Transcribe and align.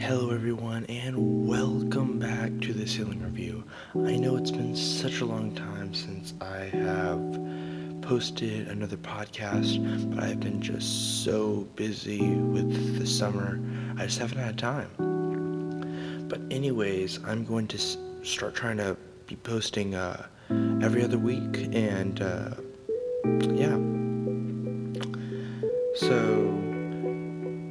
Hello, 0.00 0.30
everyone, 0.30 0.86
and 0.86 1.46
welcome 1.46 2.18
back 2.18 2.58
to 2.62 2.72
the 2.72 2.86
Ceiling 2.86 3.22
Review. 3.22 3.62
I 3.94 4.16
know 4.16 4.36
it's 4.36 4.50
been 4.50 4.74
such 4.74 5.20
a 5.20 5.26
long 5.26 5.54
time 5.54 5.92
since 5.92 6.32
I 6.40 6.70
have 6.72 8.00
posted 8.00 8.68
another 8.68 8.96
podcast, 8.96 9.76
but 10.14 10.24
I've 10.24 10.40
been 10.40 10.62
just 10.62 11.22
so 11.22 11.68
busy 11.76 12.32
with 12.32 12.98
the 12.98 13.06
summer, 13.06 13.60
I 13.98 14.06
just 14.06 14.18
haven't 14.18 14.38
had 14.38 14.56
time. 14.56 16.26
But, 16.28 16.40
anyways, 16.50 17.22
I'm 17.26 17.44
going 17.44 17.68
to 17.68 17.78
start 18.24 18.54
trying 18.54 18.78
to 18.78 18.96
be 19.26 19.36
posting 19.36 19.94
uh, 19.94 20.26
every 20.82 21.04
other 21.04 21.18
week, 21.18 21.68
and 21.74 22.22
uh, 22.22 22.54
yeah. 23.50 23.76
So, 25.94 26.59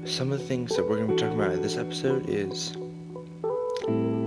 some 0.10 0.32
of 0.32 0.40
the 0.40 0.46
things 0.46 0.76
that 0.76 0.88
we're 0.88 0.98
going 0.98 1.08
to 1.08 1.14
be 1.14 1.20
talking 1.22 1.40
about 1.40 1.52
in 1.52 1.62
this 1.62 1.78
episode 1.78 2.28
is 2.28 2.74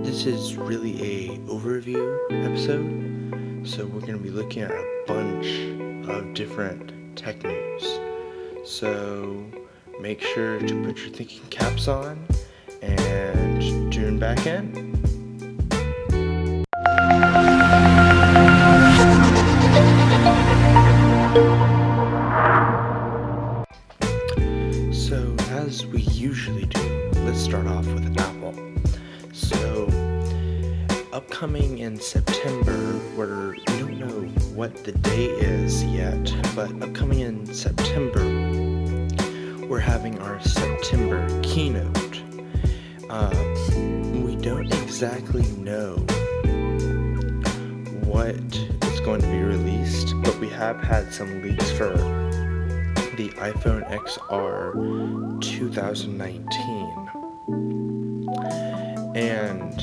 this 0.05 0.25
is 0.25 0.55
really 0.55 1.01
a 1.01 1.37
overview 1.39 2.17
episode. 2.45 3.67
So 3.67 3.85
we're 3.85 4.01
going 4.01 4.17
to 4.17 4.23
be 4.23 4.31
looking 4.31 4.63
at 4.63 4.71
a 4.71 5.03
bunch 5.05 5.47
of 6.09 6.33
different 6.33 7.17
tech 7.17 7.43
news 7.43 7.99
so 8.63 9.45
make 9.99 10.21
sure 10.21 10.59
to 10.59 10.83
put 10.85 10.97
your 10.97 11.09
thinking 11.09 11.45
caps 11.49 11.87
on 11.87 12.25
and 12.81 13.91
tune 13.91 14.17
back 14.19 14.47
in 14.47 14.92
Apple. 28.23 28.55
So, 29.33 29.87
upcoming 31.11 31.79
in 31.79 31.99
September, 31.99 32.93
where 33.17 33.51
we 33.67 33.77
don't 33.79 33.99
know 33.99 34.21
what 34.55 34.83
the 34.85 34.93
day 34.93 35.25
is 35.25 35.83
yet, 35.83 36.33
but 36.55 36.71
upcoming 36.81 37.19
in 37.19 37.45
September, 37.53 38.23
we're 39.67 39.79
having 39.79 40.19
our 40.19 40.39
September 40.41 41.27
keynote. 41.41 42.21
Uh, 43.09 43.35
we 44.25 44.37
don't 44.37 44.71
exactly 44.83 45.47
know 45.57 45.95
what 48.05 48.35
is 48.89 48.99
going 49.01 49.19
to 49.19 49.27
be 49.27 49.39
released, 49.39 50.13
but 50.23 50.39
we 50.39 50.47
have 50.47 50.81
had 50.81 51.13
some 51.13 51.41
leaks 51.41 51.71
for 51.71 51.91
the 53.17 53.29
iPhone 53.37 53.83
XR 53.91 55.41
2019. 55.41 57.02
And 59.15 59.75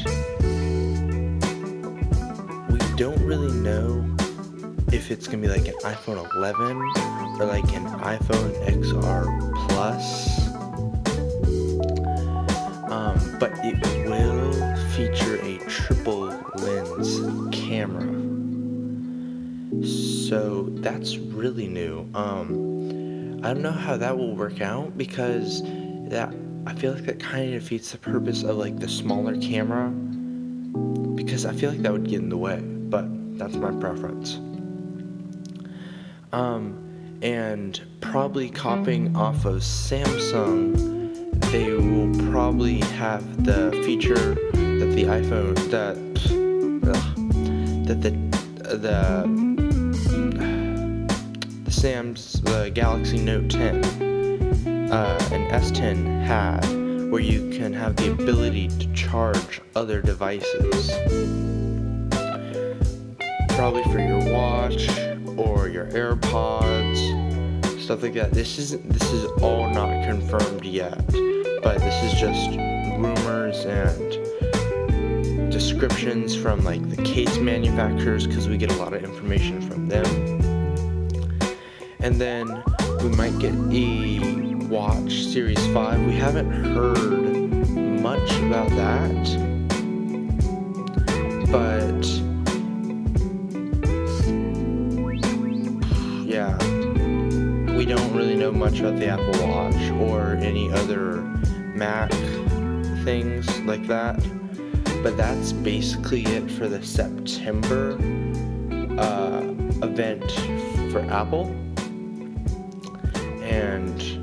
we 2.68 2.78
don't 2.96 3.22
really 3.24 3.52
know 3.52 4.04
if 4.92 5.12
it's 5.12 5.28
going 5.28 5.40
to 5.40 5.48
be 5.48 5.54
like 5.54 5.68
an 5.68 5.74
iPhone 5.84 6.18
11 6.34 6.76
or 7.38 7.46
like 7.46 7.72
an 7.74 7.86
iPhone 8.00 8.52
XR 8.66 9.68
Plus. 9.68 10.48
Um, 12.90 13.36
but 13.38 13.52
it 13.64 13.78
will 14.08 14.76
feature 14.96 15.36
a 15.42 15.58
triple 15.68 16.26
lens 16.56 17.54
camera. 17.54 18.10
So 19.86 20.70
that's 20.80 21.18
really 21.18 21.68
new. 21.68 22.08
Um, 22.14 23.40
I 23.44 23.54
don't 23.54 23.62
know 23.62 23.70
how 23.70 23.96
that 23.96 24.18
will 24.18 24.34
work 24.34 24.60
out 24.60 24.98
because 24.98 25.62
I 26.66 26.74
feel 26.74 26.92
like 26.92 27.04
that 27.04 27.18
kind 27.18 27.54
of 27.54 27.62
defeats 27.62 27.92
the 27.92 27.98
purpose 27.98 28.42
of 28.42 28.56
like 28.56 28.78
the 28.78 28.88
smaller 28.88 29.36
camera 29.36 29.90
because 31.14 31.46
I 31.46 31.52
feel 31.52 31.70
like 31.70 31.82
that 31.82 31.92
would 31.92 32.08
get 32.08 32.20
in 32.20 32.28
the 32.28 32.36
way, 32.36 32.60
but 32.60 33.06
that's 33.38 33.56
my 33.56 33.70
preference. 33.72 34.36
Um, 36.32 37.18
and 37.22 37.80
probably 38.00 38.50
copying 38.50 39.16
off 39.16 39.44
of 39.44 39.56
Samsung, 39.56 40.76
they 41.50 41.72
will 41.72 42.30
probably 42.30 42.80
have 42.80 43.44
the 43.44 43.70
feature 43.84 44.34
that 44.52 44.92
the 44.94 45.04
iPhone 45.04 45.54
that 45.70 45.96
ugh, 46.88 47.86
that 47.86 48.00
the 48.02 48.10
the 48.76 49.26
the 51.64 51.70
Sam's 51.70 52.40
the 52.42 52.70
Galaxy 52.72 53.18
Note 53.18 53.50
10 53.50 54.09
uh, 54.90 55.28
and 55.32 55.46
S10 55.50 56.24
had, 56.24 56.64
where 57.10 57.20
you 57.20 57.50
can 57.50 57.72
have 57.72 57.96
the 57.96 58.12
ability 58.12 58.68
to 58.68 58.92
charge 58.92 59.60
other 59.76 60.02
devices, 60.02 60.90
probably 63.50 63.84
for 63.84 64.00
your 64.00 64.32
watch 64.32 64.88
or 65.36 65.68
your 65.68 65.86
AirPods, 65.86 66.98
stuff 67.80 68.02
like 68.02 68.14
that. 68.14 68.32
This 68.32 68.58
isn't. 68.58 68.88
this 68.88 69.12
is 69.12 69.24
all 69.42 69.70
not 69.70 70.04
confirmed 70.04 70.64
yet, 70.64 71.06
but 71.62 71.78
this 71.78 72.12
is 72.12 72.20
just 72.20 72.50
rumors 72.98 73.64
and 73.64 74.10
descriptions 75.50 76.34
from 76.34 76.64
like 76.64 76.88
the 76.90 77.02
case 77.02 77.38
manufacturers 77.38 78.26
because 78.26 78.48
we 78.48 78.56
get 78.56 78.72
a 78.72 78.76
lot 78.76 78.92
of 78.92 79.04
information 79.04 79.60
from 79.60 79.88
them 79.88 80.04
and 82.02 82.20
then 82.20 82.62
we 83.02 83.08
might 83.10 83.38
get 83.38 83.52
a 83.52 84.39
watch 84.70 85.24
series 85.24 85.58
5 85.74 86.06
we 86.06 86.14
haven't 86.14 86.50
heard 86.50 87.68
much 88.00 88.30
about 88.40 88.70
that 88.70 89.12
but 91.50 92.06
yeah 96.24 96.56
we 97.74 97.84
don't 97.84 98.14
really 98.14 98.36
know 98.36 98.52
much 98.52 98.80
about 98.80 98.98
the 98.98 99.08
apple 99.08 99.48
watch 99.48 99.90
or 100.08 100.36
any 100.36 100.72
other 100.72 101.16
mac 101.74 102.10
things 103.04 103.60
like 103.62 103.86
that 103.86 104.16
but 105.02 105.16
that's 105.16 105.52
basically 105.52 106.24
it 106.24 106.50
for 106.50 106.68
the 106.68 106.82
september 106.82 107.98
uh, 108.98 109.42
event 109.82 110.30
for 110.92 111.00
apple. 111.10 111.46
And 113.42 114.19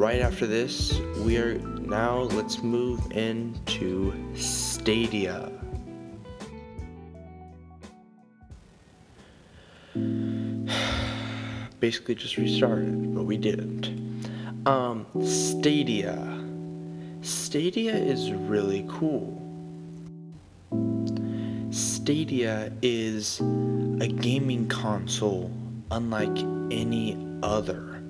right 0.00 0.22
after 0.22 0.46
this, 0.46 0.98
we 1.18 1.36
are 1.36 1.58
now 1.80 2.20
let's 2.20 2.62
move 2.62 2.98
into 3.12 4.14
Stadia. 4.34 5.52
Basically, 11.80 12.14
just 12.14 12.38
restarted, 12.38 13.14
but 13.14 13.24
we 13.24 13.36
didn't. 13.36 13.90
Um, 14.66 15.04
Stadia. 15.22 16.16
Stadia 17.20 17.94
is 17.94 18.32
really 18.32 18.86
cool. 18.88 19.36
Stadia 21.70 22.72
is 22.80 23.40
a 23.40 24.08
gaming 24.08 24.66
console 24.66 25.50
unlike 25.90 26.38
any 26.70 27.18
other. 27.42 28.02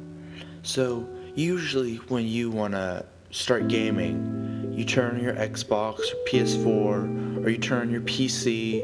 So, 0.63 1.09
usually 1.35 1.97
when 2.09 2.27
you 2.27 2.51
want 2.51 2.75
to 2.75 3.05
start 3.31 3.69
gaming, 3.69 4.73
you 4.77 4.85
turn 4.85 5.23
your 5.23 5.35
Xbox 5.35 5.99
or 5.99 6.25
PS4 6.29 7.45
or 7.45 7.51
you 7.51 7.59
turn 7.59 7.91
your 7.91 8.01
PC. 8.03 8.83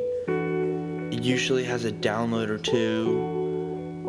It 1.13 1.23
usually 1.23 1.65
has 1.65 1.85
a 1.85 1.93
download 1.93 2.49
or 2.49 2.59
two. 2.59 3.35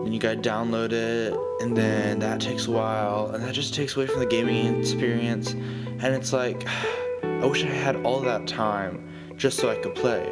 And 0.03 0.13
you 0.13 0.21
gotta 0.21 0.37
download 0.37 0.93
it, 0.93 1.33
and 1.59 1.75
then 1.75 2.19
that 2.19 2.39
takes 2.39 2.67
a 2.67 2.71
while, 2.71 3.31
and 3.31 3.43
that 3.43 3.53
just 3.53 3.73
takes 3.73 3.97
away 3.97 4.07
from 4.07 4.19
the 4.19 4.25
gaming 4.25 4.79
experience. 4.79 5.51
And 5.51 6.15
it's 6.15 6.31
like, 6.31 6.65
I 7.23 7.45
wish 7.45 7.63
I 7.63 7.67
had 7.67 7.97
all 8.05 8.21
that 8.21 8.47
time 8.47 9.33
just 9.35 9.57
so 9.57 9.69
I 9.69 9.75
could 9.75 9.95
play. 9.95 10.31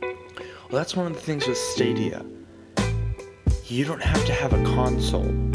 Well, 0.00 0.78
that's 0.78 0.94
one 0.94 1.06
of 1.06 1.14
the 1.14 1.20
things 1.20 1.48
with 1.48 1.58
Stadia. 1.58 2.24
You 3.64 3.84
don't 3.84 4.02
have 4.02 4.24
to 4.26 4.32
have 4.32 4.52
a 4.52 4.62
console. 4.62 5.49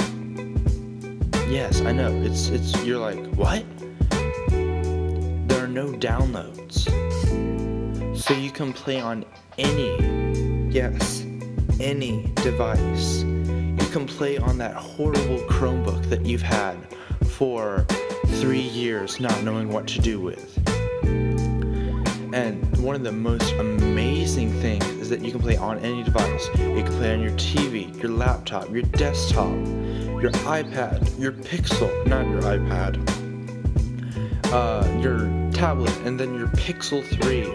Yes, 1.50 1.81
I 1.81 1.92
know. 1.92 2.12
It's 2.24 2.50
it's 2.50 2.83
you're 2.83 3.00
like, 3.00 3.24
"What?" 3.36 3.63
There 4.50 5.63
are 5.63 5.68
no 5.68 5.92
downloads. 5.94 6.86
So 8.18 8.33
you 8.33 8.51
can 8.51 8.74
play 8.74 9.00
on 9.00 9.24
any 9.57 9.95
yes, 10.69 11.24
any 11.80 12.31
device. 12.36 13.24
You 13.24 13.88
can 13.92 14.06
play 14.06 14.38
on 14.38 14.57
that 14.57 14.75
horrible 14.75 15.39
Chromebook 15.47 16.09
that 16.09 16.25
you've 16.25 16.42
had 16.42 16.75
for 17.25 17.86
3 18.27 18.59
years 18.59 19.19
not 19.19 19.41
knowing 19.44 19.69
what 19.69 19.88
to 19.88 20.00
do 20.00 20.19
with. 20.19 20.57
And 22.36 22.84
one 22.84 22.96
of 22.96 23.04
the 23.04 23.14
most 23.14 23.50
amazing 23.54 24.52
things 24.62 24.84
is 24.86 25.10
that 25.10 25.22
you 25.22 25.32
can 25.32 25.40
play 25.40 25.56
on 25.56 25.80
any 25.80 26.04
device. 26.04 26.50
You 26.58 26.84
can 26.84 26.94
play 26.98 27.14
on 27.14 27.22
your 27.22 27.32
TV, 27.32 27.98
your 28.02 28.12
laptop, 28.12 28.70
your 28.70 28.82
desktop, 28.82 29.54
your 30.22 30.32
iPad, 30.44 31.18
your 31.18 31.32
Pixel, 31.32 31.90
not 32.08 32.28
your 32.28 32.42
iPad. 32.42 33.00
uh, 34.52 35.00
your 35.02 35.20
tablet 35.52 35.96
and 36.06 36.20
then 36.20 36.36
your 36.38 36.48
Pixel 36.50 37.04
3. 37.22 37.46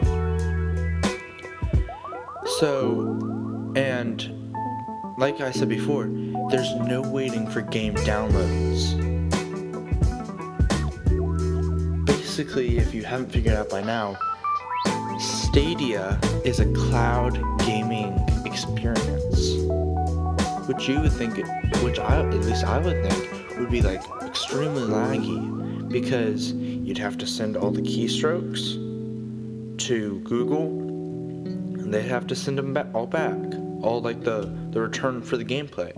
So, 2.58 3.18
and 3.76 4.30
like 5.18 5.40
I 5.42 5.50
said 5.50 5.68
before, 5.68 6.08
there's 6.50 6.74
no 6.76 7.02
waiting 7.02 7.46
for 7.46 7.60
game 7.60 7.94
downloads. 7.96 8.96
Basically, 12.06 12.78
if 12.78 12.94
you 12.94 13.04
haven't 13.04 13.30
figured 13.30 13.54
it 13.54 13.58
out 13.58 13.68
by 13.68 13.82
now, 13.82 14.16
Stadia 15.50 16.16
is 16.44 16.60
a 16.60 16.72
cloud 16.74 17.34
gaming 17.66 18.12
experience, 18.46 19.56
which 20.68 20.88
you 20.88 21.00
would 21.00 21.10
think, 21.10 21.44
which 21.82 21.98
I 21.98 22.20
at 22.20 22.32
least 22.44 22.62
I 22.62 22.78
would 22.78 23.04
think 23.04 23.58
would 23.58 23.68
be 23.68 23.82
like 23.82 24.00
extremely 24.22 24.82
laggy 24.82 25.88
because 25.88 26.52
you'd 26.52 26.98
have 26.98 27.18
to 27.18 27.26
send 27.26 27.56
all 27.56 27.72
the 27.72 27.82
keystrokes 27.82 28.74
to 29.88 30.20
Google, 30.20 30.68
and 30.68 31.92
they'd 31.92 32.02
have 32.02 32.28
to 32.28 32.36
send 32.36 32.56
them 32.56 32.72
back 32.72 32.86
all 32.94 33.08
back, 33.08 33.36
all 33.82 34.00
like 34.00 34.22
the 34.22 34.56
the 34.70 34.80
return 34.80 35.20
for 35.20 35.36
the 35.36 35.44
gameplay. 35.44 35.92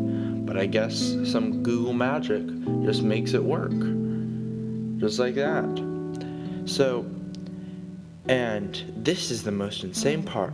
But 0.46 0.56
I 0.56 0.64
guess 0.64 1.14
some 1.26 1.62
Google 1.62 1.92
magic 1.92 2.46
just 2.84 3.02
makes 3.02 3.34
it 3.34 3.44
work, 3.44 3.78
just 4.98 5.18
like 5.18 5.34
that. 5.34 6.64
So 6.64 7.04
and 8.28 8.84
this 8.96 9.30
is 9.30 9.42
the 9.42 9.50
most 9.50 9.82
insane 9.84 10.22
part. 10.22 10.52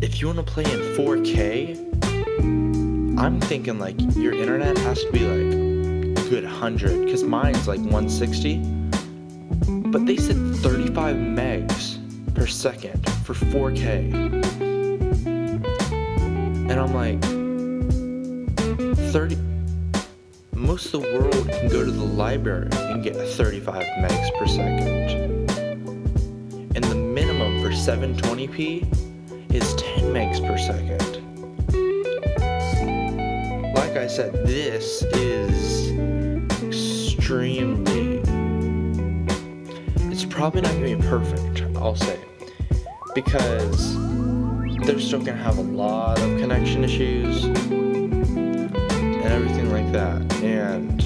If 0.00 0.20
you 0.20 0.26
want 0.26 0.38
to 0.38 0.44
play 0.44 0.64
in 0.64 0.80
4K, 0.96 1.88
I'm 3.18 3.40
thinking 3.40 3.78
like 3.78 4.00
your 4.16 4.32
internet 4.32 4.76
has 4.78 5.02
to 5.04 5.12
be 5.12 5.20
like 5.20 6.28
good 6.30 6.44
100 6.44 7.04
because 7.04 7.22
mine's 7.22 7.68
like 7.68 7.80
160. 7.80 8.58
But 9.90 10.06
they 10.06 10.16
said 10.16 10.36
35 10.56 11.16
megs 11.16 11.98
per 12.34 12.46
second 12.46 13.08
for 13.24 13.34
4K. 13.34 14.14
And 16.70 16.72
I'm 16.72 16.94
like, 16.94 17.20
30. 19.10 19.36
Most 20.54 20.94
of 20.94 21.02
the 21.02 21.18
world 21.18 21.48
can 21.48 21.68
go 21.68 21.84
to 21.84 21.90
the 21.90 22.04
library 22.04 22.68
and 22.72 23.02
get 23.02 23.16
35 23.16 23.82
megs 23.82 24.38
per 24.38 24.46
second 24.46 25.39
720p 27.80 28.84
is 29.54 29.74
10 29.76 30.12
megs 30.12 30.38
per 30.46 30.58
second. 30.58 31.00
Like 33.74 33.96
I 33.96 34.06
said, 34.06 34.34
this 34.46 35.02
is 35.14 35.90
extremely. 36.62 38.20
It's 40.12 40.26
probably 40.26 40.60
not 40.60 40.74
gonna 40.74 40.94
be 40.94 41.02
perfect, 41.08 41.62
I'll 41.78 41.96
say, 41.96 42.20
because 43.14 43.96
they're 44.84 45.00
still 45.00 45.20
gonna 45.20 45.42
have 45.42 45.56
a 45.56 45.62
lot 45.62 46.20
of 46.20 46.38
connection 46.38 46.84
issues 46.84 47.44
and 47.44 49.24
everything 49.24 49.72
like 49.72 49.90
that. 49.92 50.20
And 50.42 50.98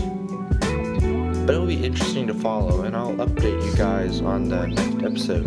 but 1.47 1.55
it'll 1.55 1.69
be 1.69 1.85
interesting 1.85 2.27
to 2.27 2.35
follow, 2.35 2.83
and 2.83 2.97
I'll 2.97 3.15
update 3.15 3.65
you 3.65 3.77
guys 3.77 4.21
on 4.23 4.49
the 4.49 4.67
next 4.67 5.05
episode, 5.05 5.47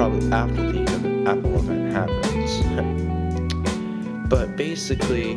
probably 0.00 0.32
after 0.32 0.72
the 0.72 1.24
Apple 1.28 1.56
event 1.56 1.92
happens. 1.92 2.62
but 4.30 4.56
basically, 4.56 5.32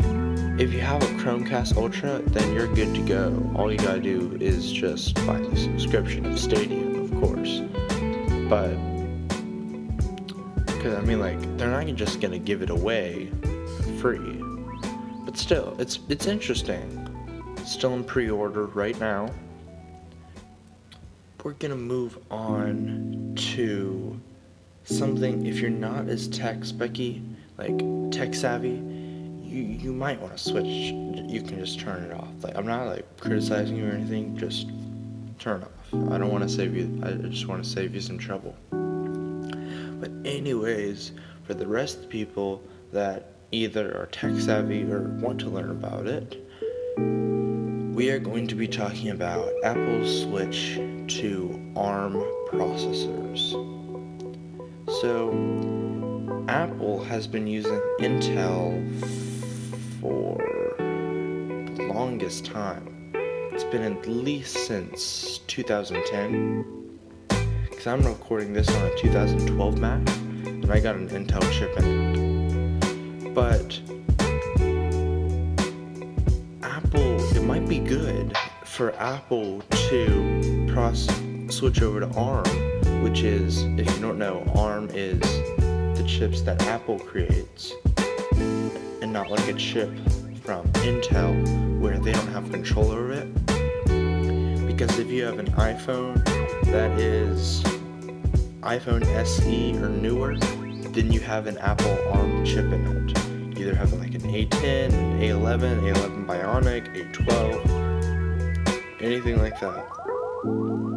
if 0.57 0.71
you 0.71 0.79
have 0.79 1.03
a 1.03 1.21
Chromecast 1.21 1.75
Ultra, 1.75 2.21
then 2.27 2.53
you're 2.53 2.73
good 2.73 2.95
to 2.95 3.01
go. 3.01 3.51
All 3.55 3.69
you 3.69 3.77
gotta 3.77 3.99
do 3.99 4.37
is 4.39 4.71
just 4.71 5.15
buy 5.27 5.37
the 5.37 5.57
subscription 5.57 6.25
of 6.25 6.39
Stadium, 6.39 6.95
of 6.95 7.11
course. 7.19 7.59
But, 8.47 8.75
because 10.65 10.97
I 10.97 11.01
mean, 11.01 11.19
like, 11.19 11.41
they're 11.57 11.69
not 11.69 11.85
just 11.97 12.21
gonna 12.21 12.39
give 12.39 12.61
it 12.61 12.69
away 12.69 13.29
free. 13.99 14.41
But 15.25 15.37
still, 15.37 15.75
it's 15.77 15.99
it's 16.07 16.25
interesting 16.25 16.87
still 17.65 17.95
in 17.95 18.05
pre-order 18.05 18.67
right 18.67 18.97
now. 18.97 19.29
We're 21.43 21.51
gonna 21.51 21.75
move 21.75 22.17
on 22.31 23.33
to 23.35 24.21
something. 24.85 25.45
If 25.45 25.59
you're 25.59 25.69
not 25.69 26.07
as 26.07 26.27
tech 26.27 26.57
specky, 26.59 27.23
like 27.57 27.77
tech 28.11 28.33
savvy, 28.33 28.81
you 29.43 29.63
you 29.63 29.93
might 29.93 30.19
want 30.19 30.35
to 30.35 30.43
switch. 30.43 30.65
You 30.65 31.41
can 31.41 31.59
just 31.59 31.79
turn 31.79 32.03
it 32.03 32.13
off. 32.13 32.29
Like 32.41 32.55
I'm 32.55 32.65
not 32.65 32.87
like 32.87 33.05
criticizing 33.19 33.77
you 33.77 33.87
or 33.87 33.91
anything. 33.91 34.37
Just 34.37 34.67
turn 35.39 35.63
off. 35.63 36.11
I 36.11 36.17
don't 36.17 36.31
want 36.31 36.43
to 36.43 36.49
save 36.49 36.75
you. 36.75 37.01
I 37.03 37.11
just 37.29 37.47
want 37.47 37.63
to 37.63 37.69
save 37.69 37.93
you 37.93 38.01
some 38.01 38.17
trouble. 38.17 38.55
But 38.71 40.11
anyways, 40.25 41.11
for 41.43 41.53
the 41.53 41.67
rest 41.67 41.97
of 41.97 42.01
the 42.03 42.07
people 42.07 42.61
that 42.91 43.33
either 43.51 43.95
are 43.97 44.07
tech 44.07 44.35
savvy 44.39 44.83
or 44.83 45.01
want 45.21 45.39
to 45.41 45.49
learn 45.49 45.69
about 45.69 46.07
it, 46.07 46.43
we 47.95 48.09
are 48.09 48.19
going 48.19 48.47
to 48.47 48.55
be 48.55 48.67
talking 48.67 49.11
about 49.11 49.51
Apple's 49.63 50.23
switch 50.23 50.75
to 51.19 51.73
ARM 51.75 52.15
processors. 52.49 53.53
So, 55.01 55.31
Apple 56.47 57.03
has 57.03 57.25
been 57.25 57.47
using 57.47 57.81
Intel 57.99 58.79
for 59.99 60.37
the 60.77 61.83
longest 61.91 62.45
time. 62.45 63.11
It's 63.15 63.63
been 63.63 63.81
at 63.81 64.07
least 64.07 64.67
since 64.67 65.39
2010. 65.47 66.99
Because 67.27 67.87
I'm 67.87 68.03
recording 68.03 68.53
this 68.53 68.69
on 68.69 68.85
a 68.85 68.95
2012 68.95 69.77
Mac, 69.79 70.07
and 70.45 70.71
I 70.71 70.79
got 70.79 70.95
an 70.95 71.09
Intel 71.09 71.41
chip 71.51 71.75
in 71.79 72.83
it. 73.25 73.33
But 73.33 73.79
Apple, 76.61 77.35
it 77.35 77.43
might 77.43 77.67
be 77.67 77.79
good 77.79 78.37
for 78.63 78.93
Apple 78.95 79.61
to 79.71 80.67
pros- 80.71 81.09
switch 81.49 81.81
over 81.81 81.99
to 81.99 82.07
ARM, 82.15 82.72
which 83.03 83.21
is, 83.21 83.63
if 83.77 83.85
you 83.93 84.01
don't 84.01 84.17
know, 84.17 84.43
ARM 84.55 84.89
is 84.93 85.19
the 85.97 86.05
chips 86.07 86.41
that 86.41 86.61
Apple 86.63 86.97
creates, 86.97 87.73
and 89.01 89.11
not 89.11 89.29
like 89.29 89.45
a 89.49 89.53
chip 89.53 89.89
from 90.41 90.65
Intel 90.87 91.79
where 91.81 91.99
they 91.99 92.13
don't 92.13 92.29
have 92.29 92.49
control 92.49 92.91
over 92.91 93.11
it. 93.11 93.27
Because 94.65 94.97
if 94.97 95.11
you 95.11 95.25
have 95.25 95.37
an 95.37 95.51
iPhone 95.51 96.23
that 96.67 96.97
is 96.97 97.61
iPhone 98.61 99.05
SE 99.05 99.73
or 99.77 99.89
newer, 99.89 100.37
then 100.37 101.11
you 101.11 101.19
have 101.19 101.45
an 101.47 101.57
Apple 101.57 101.97
ARM 102.13 102.45
chip 102.45 102.71
in 102.71 103.09
it 103.09 103.33
either 103.59 103.75
have 103.75 103.93
like 103.93 104.15
an 104.15 104.21
A10, 104.21 104.91
an 104.91 105.19
A11, 105.19 105.93
A11 105.93 106.25
Bionic, 106.25 107.13
A12, 107.13 109.01
anything 109.01 109.37
like 109.39 109.59
that. 109.59 110.92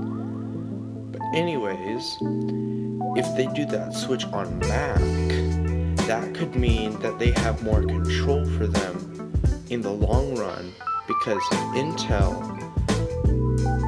Anyways, 1.36 2.16
if 3.14 3.36
they 3.36 3.46
do 3.52 3.66
that 3.66 3.92
switch 3.92 4.24
on 4.28 4.58
Mac, 4.60 4.98
that 6.06 6.32
could 6.32 6.54
mean 6.56 6.98
that 7.00 7.18
they 7.18 7.32
have 7.32 7.62
more 7.62 7.82
control 7.82 8.46
for 8.56 8.66
them 8.66 9.30
in 9.68 9.82
the 9.82 9.90
long 9.90 10.34
run 10.34 10.72
because 11.06 11.42
Intel, 11.74 12.40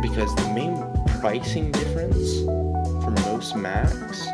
because 0.03 0.35
the 0.37 0.53
main 0.55 0.77
pricing 1.23 1.73
difference 1.73 2.41
for 3.03 3.13
most 3.31 3.57
Macs 3.57 4.27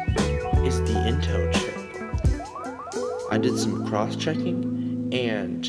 is 0.67 0.81
the 0.81 0.99
Intel 1.07 1.53
chip. 1.55 3.31
I 3.31 3.39
did 3.39 3.57
some 3.57 3.87
cross 3.87 4.17
checking 4.17 5.09
and 5.13 5.65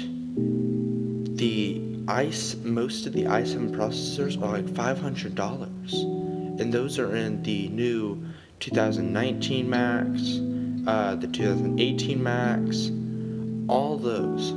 the 1.38 1.80
ice 2.08 2.56
most 2.64 3.06
of 3.06 3.14
the 3.14 3.26
i7 3.26 3.70
processors 3.70 4.42
are 4.42 4.52
like 4.52 4.66
$500 4.66 6.15
and 6.60 6.74
those 6.74 6.98
are 7.00 7.16
in 7.16 7.44
the 7.44 7.68
new 7.70 8.24
2019 8.60 9.70
Macs, 9.70 10.40
uh, 10.88 11.16
the 11.16 11.28
2018 11.28 12.22
Macs, 12.22 12.92
all 13.68 13.98
those. 13.98 14.54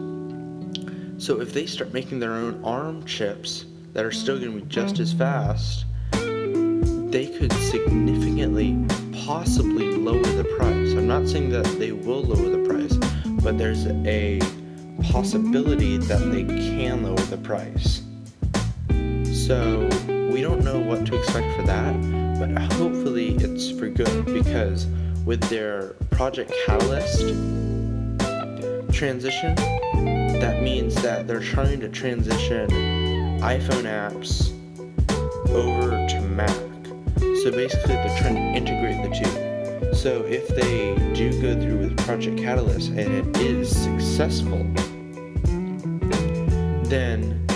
So 1.23 1.40
if 1.40 1.52
they 1.52 1.67
start 1.67 1.93
making 1.93 2.21
their 2.21 2.33
own 2.33 2.62
ARM 2.64 3.05
chips 3.05 3.67
that 3.93 4.05
are 4.05 4.12
still 4.12 4.38
going 4.38 4.52
to 4.52 4.64
be 4.64 4.69
just 4.69 5.00
as 5.00 5.12
fast, 5.12 5.87
they 6.12 7.26
could 7.38 7.52
significantly, 7.55 8.78
possibly 9.25 9.90
lower 9.97 10.23
the 10.23 10.45
price. 10.57 10.93
I'm 10.93 11.09
not 11.09 11.26
saying 11.26 11.50
that 11.50 11.64
they 11.78 11.93
will 11.93 12.23
lower 12.23 12.50
the 12.50 12.69
price, 12.69 12.95
but 13.43 13.59
there's 13.59 13.87
a 13.87 14.40
possibility 15.11 15.97
that 15.97 16.31
they 16.31 16.45
can 16.45 17.02
lower 17.02 17.17
the 17.17 17.38
price. 17.38 18.02
So 19.47 19.88
we 20.28 20.42
don't 20.42 20.62
know 20.62 20.78
what 20.78 21.06
to 21.06 21.18
expect 21.18 21.56
for 21.56 21.62
that, 21.62 21.94
but 22.38 22.50
hopefully 22.75 23.35
it's 23.37 23.70
for 23.70 23.88
good 23.88 24.26
because 24.26 24.87
with 25.25 25.40
their 25.49 25.94
Project 26.11 26.52
Catalyst 26.66 27.20
transition, 28.92 29.54
that 30.40 30.61
means 30.62 30.94
that 31.02 31.26
they're 31.26 31.40
trying 31.40 31.80
to 31.80 31.88
transition 31.88 32.68
iPhone 33.40 33.85
apps 33.85 34.52
over 35.50 35.90
to 36.08 36.20
Mac. 36.20 36.50
So 37.42 37.50
basically, 37.50 37.94
they're 37.94 38.18
trying 38.18 38.35
to 38.35 38.40
integrate 38.40 39.02
the 39.02 39.14
two. 39.14 39.94
So 39.94 40.23
if 40.25 40.49
they 40.49 40.94
do 41.14 41.30
go 41.40 41.61
through 41.61 41.78
with 41.78 41.97
Project 41.99 42.38
Catalyst 42.38 42.90
and 42.90 42.99
it 42.99 43.37
is 43.38 43.75
successful, 43.75 44.58
then 46.88 47.47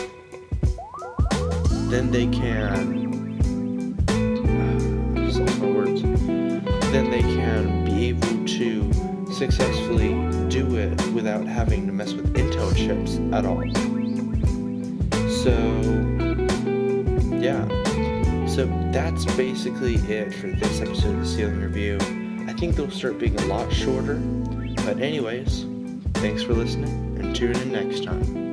then 1.93 2.11
they 2.11 2.27
can 2.27 3.03
uh, 4.09 5.55
my 5.59 5.67
words. 5.67 6.01
Then 6.01 7.11
they 7.11 7.21
can 7.21 7.85
be 7.85 8.09
able 8.09 8.47
to 8.47 8.93
successfully 9.33 10.15
do 10.49 10.77
it 10.77 11.07
without 11.09 11.47
having 11.47 11.87
to 11.87 11.93
mess 11.93 12.15
with 12.15 12.33
Intel 12.35 12.75
chips 12.75 13.19
at 13.35 13.45
all. 13.45 13.63
So 15.43 15.53
yeah. 17.39 17.67
So 18.47 18.67
that's 18.91 19.25
basically 19.37 19.97
it 19.97 20.33
for 20.33 20.47
this 20.47 20.81
episode 20.81 21.15
of 21.15 21.21
the 21.21 21.27
Ceiling 21.27 21.61
Review. 21.61 21.99
I 22.49 22.55
think 22.55 22.75
they'll 22.75 22.91
start 22.91 23.19
being 23.19 23.39
a 23.39 23.47
lot 23.47 23.71
shorter. 23.71 24.15
But 24.85 24.99
anyways, 24.99 25.67
thanks 26.15 26.43
for 26.43 26.55
listening 26.55 27.19
and 27.21 27.37
tune 27.37 27.57
in 27.57 27.71
next 27.71 28.05
time. 28.05 28.52